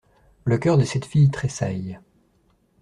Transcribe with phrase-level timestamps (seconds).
[0.45, 1.99] Le cœur de cette fille tressaille.